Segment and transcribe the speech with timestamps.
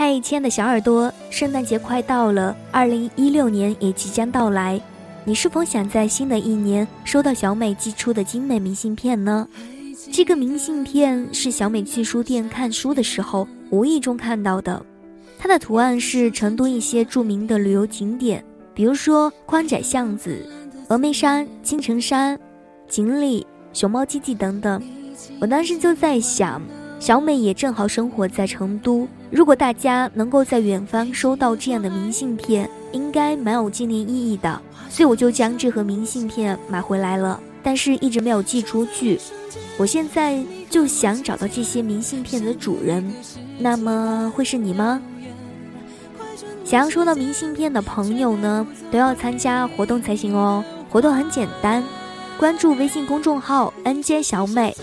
[0.00, 4.80] 嗨，亲爱的小耳朵，圣诞节快到了，二零一六年也即将到来，
[5.24, 9.48] 你是否想在新的一年收到小美寄出的精美明信片呢？
[10.12, 14.80] 这个明信片是小美去书店看书的时候无意中看到的，
[15.36, 18.44] 它的图案是成都一些著名的旅游景点，
[18.74, 20.48] 比如说宽窄巷子、
[20.88, 22.38] 峨眉山、青城山、
[22.86, 24.80] 锦里、熊猫基地等等。
[25.40, 26.62] 我当时就在想。
[27.00, 34.60] 小美也正好生活在成都，如果大家能够在远方收到这样的明信片，应该蛮有纪念意义的。
[34.90, 39.20] 所以我就将这盒明信片买回来了，但是一直没有寄出去。
[39.76, 43.12] 我现在就想找到这些明信片的主人，
[43.58, 45.00] 那么会是你吗？
[46.64, 50.64] 想要收到明信片的朋友呢，都要参加活动才行哦。
[50.90, 51.84] 活动很简单，
[52.38, 54.74] 关注微信公众号 “nj 小美”。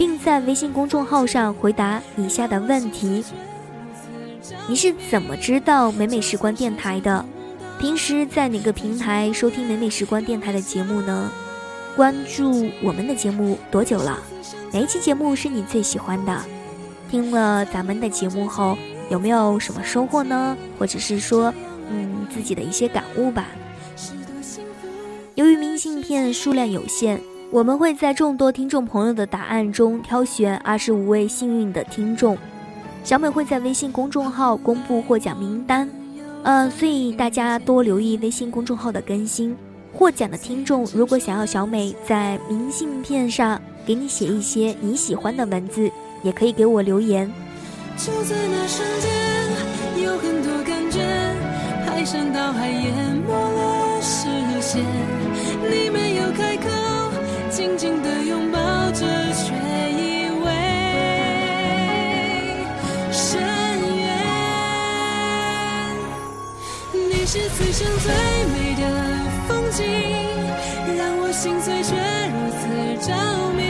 [0.00, 3.22] 并在微信公众号上回答以下的问题：
[4.66, 7.22] 你是怎么知道美美时光电台的？
[7.78, 11.30] 平时在哪个平台收听美美时光电台的节目呢？
[11.94, 14.18] 关注我们的节目多久了？
[14.72, 16.34] 哪一期节目是你最喜欢的？
[17.10, 18.78] 听了咱们的节目后
[19.10, 20.56] 有没有什么收获呢？
[20.78, 21.52] 或者是说，
[21.90, 23.48] 嗯，自己的一些感悟吧。
[25.34, 27.20] 由于明信片数量有限。
[27.52, 32.38] 我们会在众多听众朋友的答案中挑选二十五位幸运的听众，
[33.02, 35.90] 小美会在微信公众号公布获奖名单，
[36.44, 39.56] 呃，所以大家多留意微信公众号的更新。
[39.92, 45.90] 获奖的听众如果想要小美在明信片上给你写一些你喜欢的文字，
[46.22, 47.28] 也可以给我留言。
[47.96, 51.00] 就在那瞬间，有很多感觉，
[51.84, 52.94] 排山倒海淹
[53.26, 54.28] 没了视
[54.60, 54.84] 线，
[55.68, 56.79] 你没有开口。
[67.32, 68.10] 是此生最
[68.50, 68.82] 美的
[69.46, 69.86] 风景，
[70.98, 71.94] 让我心碎却
[72.34, 72.66] 如此
[73.06, 73.14] 着
[73.54, 73.62] 迷。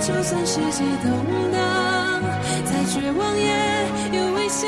[0.00, 1.12] 就算世界动
[1.52, 2.24] 荡，
[2.64, 3.52] 再绝望也
[4.16, 4.64] 有微笑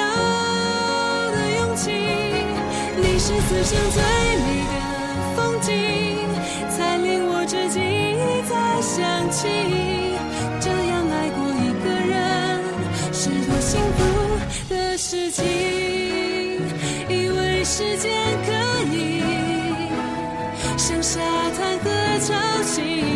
[1.33, 1.89] 的勇气。
[3.01, 4.03] 你是此生最
[4.45, 4.77] 美的
[5.35, 5.73] 风景，
[6.77, 8.55] 才令我至今一再。
[8.83, 10.16] 想起
[17.69, 18.13] 时间
[18.45, 19.21] 可以
[20.79, 21.91] 像沙滩和
[22.21, 22.33] 潮
[22.63, 23.16] 汐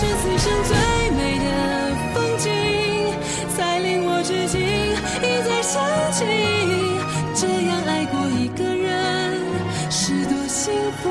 [0.00, 0.72] 是此生最
[1.10, 1.44] 美的
[2.14, 2.48] 风景，
[3.54, 4.56] 才令我至今
[5.20, 5.76] 一再想
[6.10, 6.24] 起，
[7.34, 9.38] 这样爱过一个人
[9.90, 10.72] 是多幸
[11.02, 11.10] 福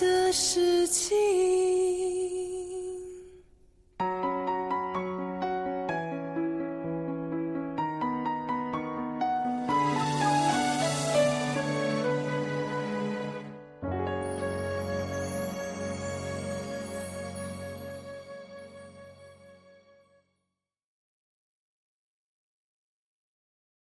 [0.00, 1.49] 的事情。